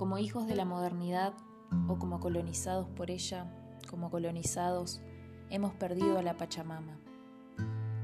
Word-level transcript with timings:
como 0.00 0.16
hijos 0.16 0.46
de 0.46 0.56
la 0.56 0.64
modernidad 0.64 1.34
o 1.86 1.98
como 1.98 2.20
colonizados 2.20 2.88
por 2.88 3.10
ella, 3.10 3.44
como 3.90 4.08
colonizados, 4.08 5.02
hemos 5.50 5.74
perdido 5.74 6.18
a 6.18 6.22
la 6.22 6.38
Pachamama. 6.38 6.98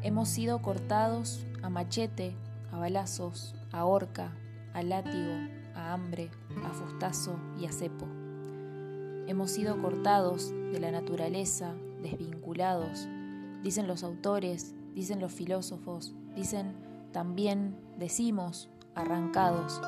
Hemos 0.03 0.29
sido 0.29 0.61
cortados 0.61 1.47
a 1.63 1.71
machete, 1.71 2.37
a 2.71 2.77
balazos, 2.77 3.55
a 3.73 3.87
horca, 3.87 4.37
a 4.75 4.83
látigo, 4.83 5.33
a 5.75 5.95
hambre, 5.95 6.31
a 6.67 6.75
fustazo 6.75 7.39
y 7.59 7.65
a 7.65 7.73
cepo. 7.73 8.05
Hemos 9.27 9.51
sido 9.51 9.81
cortados 9.81 10.51
de 10.51 10.79
la 10.79 10.91
naturaleza, 10.91 11.73
desvinculados, 12.03 13.09
dicen 13.63 13.87
los 13.87 14.05
autores, 14.05 14.75
dicen 14.95 15.19
los 15.19 15.33
filósofos, 15.33 16.15
dicen 16.35 16.75
también, 17.11 17.75
decimos, 17.97 18.69
arrancados. 18.95 19.81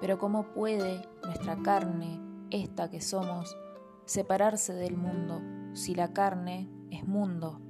Pero 0.00 0.18
¿cómo 0.18 0.52
puede 0.52 1.08
nuestra 1.24 1.56
carne, 1.62 2.20
esta 2.50 2.90
que 2.90 3.00
somos, 3.00 3.56
separarse 4.04 4.74
del 4.74 4.96
mundo 4.96 5.40
si 5.74 5.94
la 5.94 6.12
carne 6.12 6.68
es 6.90 7.06
mundo? 7.06 7.60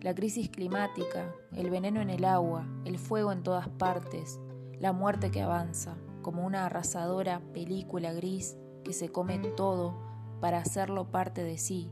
La 0.00 0.14
crisis 0.14 0.50
climática, 0.50 1.32
el 1.52 1.70
veneno 1.70 2.00
en 2.00 2.10
el 2.10 2.24
agua, 2.24 2.66
el 2.84 2.98
fuego 2.98 3.32
en 3.32 3.42
todas 3.42 3.68
partes, 3.68 4.38
la 4.78 4.92
muerte 4.92 5.30
que 5.30 5.42
avanza, 5.42 5.96
como 6.22 6.44
una 6.44 6.66
arrasadora 6.66 7.40
película 7.52 8.12
gris 8.12 8.56
que 8.84 8.92
se 8.92 9.10
come 9.10 9.38
todo 9.38 9.94
para 10.40 10.58
hacerlo 10.58 11.10
parte 11.10 11.42
de 11.42 11.58
sí, 11.58 11.90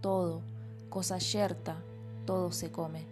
todo, 0.00 0.42
cosa 0.88 1.18
yerta, 1.18 1.82
todo 2.24 2.52
se 2.52 2.72
come, 2.72 3.06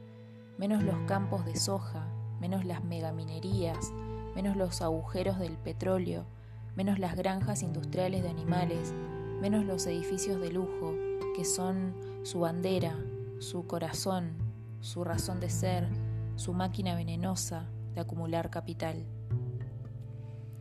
menos 0.58 0.82
los 0.82 0.98
campos 1.06 1.44
de 1.44 1.56
soja, 1.56 2.06
menos 2.40 2.64
las 2.64 2.82
megaminerías, 2.84 3.92
menos 4.34 4.56
los 4.56 4.82
agujeros 4.82 5.38
del 5.38 5.56
petróleo, 5.56 6.26
menos 6.74 6.98
las 6.98 7.16
granjas 7.16 7.62
industriales 7.62 8.22
de 8.22 8.30
animales, 8.30 8.94
menos 9.40 9.64
los 9.64 9.86
edificios 9.86 10.40
de 10.40 10.52
lujo, 10.52 10.94
que 11.36 11.44
son 11.44 11.94
su 12.22 12.40
bandera, 12.40 12.96
su 13.40 13.66
corazón, 13.66 14.36
su 14.80 15.04
razón 15.04 15.40
de 15.40 15.50
ser, 15.50 15.88
su 16.36 16.54
máquina 16.54 16.94
venenosa 16.94 17.68
de 17.94 18.00
acumular 18.00 18.50
capital. 18.50 19.04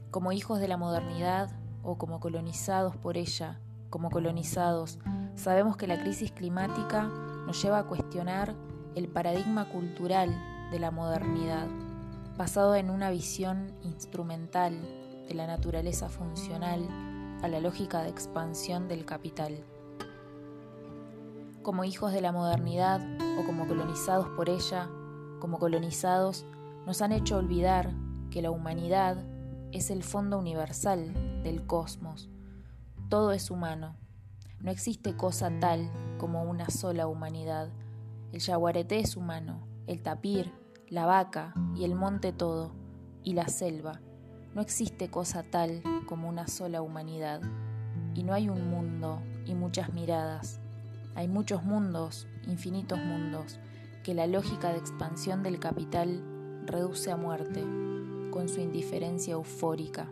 Como 0.09 0.31
hijos 0.31 0.59
de 0.59 0.67
la 0.67 0.77
modernidad 0.77 1.51
o 1.83 1.97
como 1.97 2.19
colonizados 2.19 2.95
por 2.97 3.17
ella, 3.17 3.59
como 3.89 4.09
colonizados, 4.09 4.99
sabemos 5.35 5.77
que 5.77 5.87
la 5.87 5.99
crisis 5.99 6.31
climática 6.31 7.03
nos 7.45 7.61
lleva 7.61 7.79
a 7.79 7.87
cuestionar 7.87 8.55
el 8.95 9.07
paradigma 9.07 9.69
cultural 9.69 10.29
de 10.71 10.79
la 10.79 10.91
modernidad, 10.91 11.67
basado 12.41 12.73
en 12.73 12.89
una 12.89 13.11
visión 13.11 13.71
instrumental 13.83 14.73
de 15.27 15.35
la 15.35 15.45
naturaleza 15.45 16.09
funcional 16.09 16.87
a 17.43 17.47
la 17.47 17.59
lógica 17.59 18.01
de 18.01 18.09
expansión 18.09 18.87
del 18.87 19.05
capital. 19.05 19.63
Como 21.61 21.83
hijos 21.83 22.11
de 22.11 22.19
la 22.19 22.31
modernidad 22.31 22.99
o 23.37 23.45
como 23.45 23.67
colonizados 23.67 24.27
por 24.29 24.49
ella, 24.49 24.89
como 25.39 25.59
colonizados, 25.59 26.47
nos 26.87 27.03
han 27.03 27.11
hecho 27.11 27.37
olvidar 27.37 27.93
que 28.31 28.41
la 28.41 28.49
humanidad 28.49 29.23
es 29.71 29.91
el 29.91 30.01
fondo 30.01 30.39
universal 30.39 31.13
del 31.43 31.67
cosmos. 31.67 32.31
Todo 33.07 33.33
es 33.33 33.51
humano. 33.51 33.97
No 34.59 34.71
existe 34.71 35.15
cosa 35.15 35.51
tal 35.59 35.91
como 36.17 36.41
una 36.41 36.71
sola 36.71 37.05
humanidad. 37.05 37.69
El 38.31 38.39
yaguareté 38.39 38.99
es 38.99 39.15
humano, 39.15 39.67
el 39.85 40.01
tapir, 40.01 40.51
la 40.91 41.05
vaca 41.05 41.53
y 41.73 41.85
el 41.85 41.95
monte 41.95 42.33
todo, 42.33 42.73
y 43.23 43.31
la 43.31 43.47
selva. 43.47 44.01
No 44.53 44.61
existe 44.61 45.09
cosa 45.09 45.41
tal 45.41 45.81
como 46.05 46.27
una 46.27 46.47
sola 46.47 46.81
humanidad. 46.81 47.41
Y 48.13 48.23
no 48.23 48.33
hay 48.33 48.49
un 48.49 48.69
mundo 48.69 49.21
y 49.45 49.55
muchas 49.55 49.93
miradas. 49.93 50.59
Hay 51.15 51.29
muchos 51.29 51.63
mundos, 51.63 52.27
infinitos 52.45 52.99
mundos, 52.99 53.57
que 54.03 54.13
la 54.13 54.27
lógica 54.27 54.73
de 54.73 54.79
expansión 54.79 55.43
del 55.43 55.59
capital 55.59 56.25
reduce 56.65 57.09
a 57.09 57.15
muerte, 57.15 57.61
con 58.29 58.49
su 58.49 58.59
indiferencia 58.59 59.33
eufórica. 59.33 60.09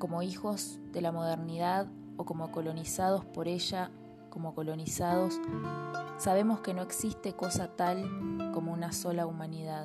Como 0.00 0.22
hijos 0.22 0.80
de 0.92 1.00
la 1.02 1.12
modernidad 1.12 1.86
o 2.16 2.24
como 2.24 2.50
colonizados 2.50 3.24
por 3.24 3.46
ella, 3.46 3.92
como 4.28 4.56
colonizados, 4.56 5.40
sabemos 6.16 6.60
que 6.60 6.74
no 6.74 6.82
existe 6.82 7.34
cosa 7.34 7.68
tal 7.76 8.50
como 8.52 8.72
una 8.72 8.92
sola 8.92 9.26
humanidad. 9.26 9.84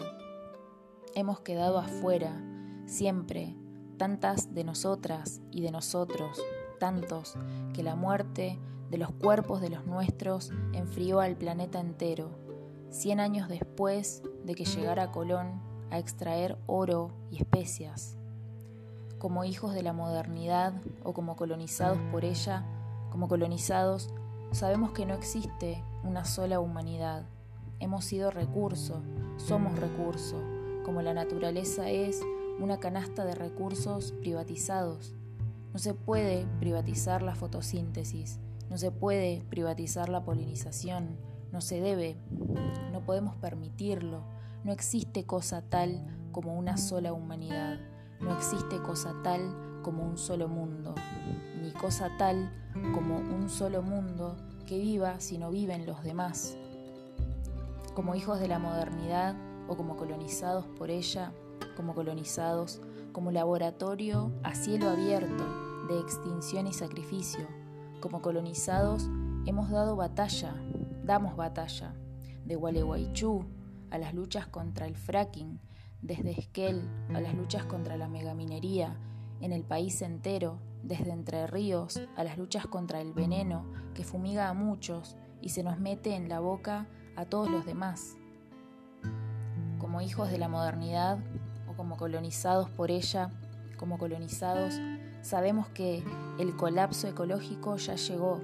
Hemos 1.16 1.40
quedado 1.42 1.80
afuera, 1.80 2.42
siempre, 2.86 3.56
tantas 3.98 4.54
de 4.54 4.64
nosotras 4.64 5.42
y 5.52 5.62
de 5.62 5.72
nosotros, 5.72 6.42
tantos, 6.80 7.36
que 7.74 7.84
la 7.84 7.96
muerte 7.96 8.60
de 8.90 8.98
los 8.98 9.12
cuerpos 9.12 9.62
de 9.62 9.70
los 9.70 9.86
nuestros 9.86 10.52
enfrió 10.74 11.20
al 11.20 11.36
planeta 11.36 11.80
entero, 11.80 12.30
cien 12.90 13.20
años 13.20 13.50
después 13.50 14.24
de 14.46 14.56
que 14.56 14.66
llegara 14.66 15.12
Colón 15.12 15.62
a 15.92 16.00
extraer 16.00 16.58
oro 16.68 17.12
y 17.32 17.38
especias. 17.38 18.18
Como 19.18 19.44
hijos 19.44 19.74
de 19.74 19.84
la 19.84 19.94
modernidad 19.94 20.74
o 21.04 21.14
como 21.14 21.36
colonizados 21.36 22.00
por 22.12 22.24
ella, 22.24 22.66
como 23.12 23.28
colonizados, 23.28 24.10
sabemos 24.52 24.92
que 24.92 25.06
no 25.06 25.14
existe 25.14 25.84
una 26.04 26.26
sola 26.26 26.60
humanidad. 26.60 27.26
Hemos 27.80 28.06
sido 28.06 28.32
recurso, 28.32 29.02
somos 29.38 29.78
recurso, 29.80 30.42
como 30.84 31.02
la 31.02 31.14
naturaleza 31.14 31.90
es 31.90 32.22
una 32.60 32.80
canasta 32.80 33.26
de 33.26 33.36
recursos 33.36 34.12
privatizados. 34.14 35.16
No 35.74 35.80
se 35.80 35.94
puede 35.94 36.46
privatizar 36.60 37.22
la 37.22 37.36
fotosíntesis, 37.36 38.40
no 38.70 38.78
se 38.78 38.92
puede 38.92 39.44
privatizar 39.50 40.10
la 40.10 40.24
polinización, 40.24 41.18
no 41.52 41.62
se 41.62 41.80
debe, 41.80 42.18
no 42.92 43.02
podemos 43.06 43.36
permitirlo, 43.36 44.24
no 44.64 44.72
existe 44.72 45.26
cosa 45.26 45.62
tal 45.62 46.06
como 46.32 46.58
una 46.58 46.78
sola 46.78 47.14
humanidad, 47.14 47.80
no 48.20 48.36
existe 48.36 48.82
cosa 48.82 49.16
tal 49.24 49.82
como 49.82 50.04
un 50.04 50.18
solo 50.18 50.48
mundo, 50.48 50.94
ni 51.62 51.72
cosa 51.72 52.10
tal 52.18 52.52
como 52.94 53.18
un 53.18 53.50
solo 53.50 53.82
mundo 53.82 54.36
que 54.66 54.78
viva 54.78 55.20
si 55.20 55.38
no 55.38 55.52
viven 55.52 55.86
los 55.86 56.04
demás. 56.04 56.56
Como 57.94 58.16
hijos 58.16 58.40
de 58.40 58.48
la 58.48 58.60
modernidad 58.60 59.36
o 59.68 59.76
como 59.76 59.98
colonizados 59.98 60.66
por 60.66 60.90
ella, 60.90 61.32
como 61.76 61.94
colonizados, 61.94 62.82
como 63.12 63.32
laboratorio 63.32 64.32
a 64.44 64.56
cielo 64.56 64.90
abierto 64.90 65.46
de 65.88 66.00
extinción 66.00 66.68
y 66.68 66.74
sacrificio, 66.74 67.48
como 68.00 68.22
colonizados 68.22 69.10
hemos 69.46 69.70
dado 69.70 69.96
batalla, 69.96 70.54
damos 71.04 71.36
batalla, 71.36 71.94
de 72.46 72.56
Gualeguaychú 72.56 73.46
a 73.90 73.98
las 73.98 74.14
luchas 74.14 74.48
contra 74.48 74.86
el 74.86 74.96
fracking, 74.96 75.60
desde 76.02 76.32
Esquel 76.32 76.88
a 77.14 77.20
las 77.20 77.34
luchas 77.34 77.66
contra 77.66 77.98
la 77.98 78.08
megaminería, 78.08 78.96
en 79.42 79.52
el 79.52 79.64
país 79.64 80.02
entero, 80.02 80.60
desde 80.84 81.12
Entre 81.12 81.48
Ríos 81.48 82.02
a 82.16 82.24
las 82.24 82.38
luchas 82.38 82.68
contra 82.68 83.02
el 83.02 83.14
veneno 83.14 83.66
que 83.94 84.04
fumiga 84.04 84.50
a 84.50 84.54
muchos 84.54 85.18
y 85.42 85.50
se 85.50 85.64
nos 85.64 85.80
mete 85.80 86.16
en 86.16 86.30
la 86.30 86.40
boca 86.40 86.88
a 87.16 87.26
todos 87.26 87.50
los 87.50 87.66
demás. 87.66 88.18
Como 89.78 90.02
hijos 90.02 90.30
de 90.32 90.38
la 90.38 90.48
modernidad 90.48 91.20
o 91.68 91.74
como 91.74 91.98
colonizados 91.98 92.70
por 92.70 92.92
ella, 92.92 93.30
como 93.78 93.98
colonizados, 93.98 94.80
sabemos 95.22 95.70
que 95.70 96.04
el 96.38 96.56
colapso 96.56 97.08
ecológico 97.08 97.78
ya 97.78 97.96
llegó. 97.96 98.40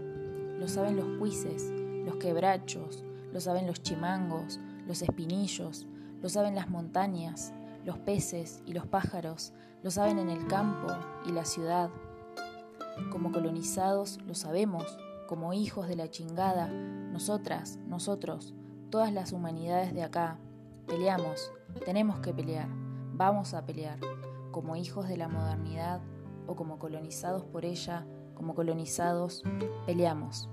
Lo 0.59 0.67
saben 0.67 0.95
los 0.95 1.19
cuises, 1.19 1.71
los 2.05 2.15
quebrachos, 2.15 3.03
lo 3.33 3.41
saben 3.41 3.67
los 3.67 3.81
chimangos, 3.81 4.59
los 4.87 5.01
espinillos, 5.01 5.87
lo 6.21 6.29
saben 6.29 6.55
las 6.55 6.69
montañas, 6.69 7.53
los 7.85 7.97
peces 7.99 8.61
y 8.65 8.73
los 8.73 8.87
pájaros, 8.87 9.53
lo 9.83 9.91
saben 9.91 10.19
en 10.19 10.29
el 10.29 10.47
campo 10.47 10.87
y 11.25 11.31
la 11.31 11.45
ciudad. 11.45 11.89
Como 13.11 13.31
colonizados 13.31 14.19
lo 14.27 14.35
sabemos, 14.35 14.97
como 15.27 15.53
hijos 15.53 15.87
de 15.87 15.95
la 15.95 16.09
chingada, 16.09 16.67
nosotras, 16.67 17.77
nosotros, 17.87 18.53
todas 18.89 19.11
las 19.11 19.31
humanidades 19.31 19.93
de 19.93 20.03
acá. 20.03 20.39
Peleamos, 20.87 21.51
tenemos 21.83 22.19
que 22.19 22.33
pelear, 22.33 22.69
vamos 23.13 23.53
a 23.53 23.65
pelear, 23.65 23.99
como 24.51 24.75
hijos 24.75 25.07
de 25.07 25.17
la 25.17 25.27
modernidad 25.27 26.01
o 26.47 26.55
como 26.55 26.77
colonizados 26.79 27.43
por 27.43 27.65
ella, 27.65 28.05
como 28.35 28.53
colonizados, 28.53 29.43
peleamos. 29.85 30.49